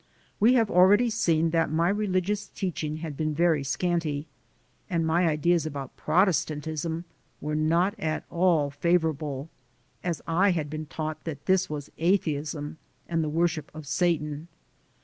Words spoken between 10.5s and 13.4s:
had been taught that this was atheism and the